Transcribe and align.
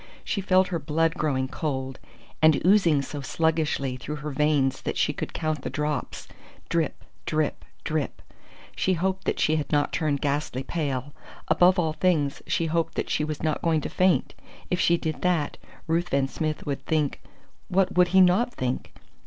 She 0.23 0.41
felt 0.41 0.69
her 0.69 0.79
blood 0.79 1.13
growing 1.13 1.47
cold, 1.47 1.99
and 2.41 2.59
oozing 2.65 3.03
so 3.03 3.21
sluggishly 3.21 3.97
through 3.97 4.15
her 4.15 4.31
veins 4.31 4.81
that 4.81 4.97
she 4.97 5.13
could 5.13 5.31
count 5.31 5.61
the 5.61 5.69
drops 5.69 6.27
drip, 6.69 7.03
drip, 7.27 7.63
drip! 7.83 8.19
She 8.75 8.93
hoped 8.93 9.25
that 9.25 9.39
she 9.39 9.57
had 9.57 9.71
not 9.71 9.93
turned 9.93 10.19
ghastly 10.19 10.63
pale. 10.63 11.13
Above 11.49 11.77
all 11.77 11.93
things 11.93 12.41
she 12.47 12.65
hoped 12.65 12.95
that 12.95 13.11
she 13.11 13.23
was 13.23 13.43
not 13.43 13.61
going 13.61 13.81
to 13.81 13.89
faint! 13.89 14.33
If 14.71 14.79
she 14.79 14.97
did 14.97 15.21
that, 15.21 15.57
Ruthven 15.85 16.27
Smith 16.27 16.65
would 16.65 16.83
think 16.87 17.21
what 17.67 17.95
would 17.95 18.07
he 18.07 18.21
not 18.21 18.51
think? 18.55 18.93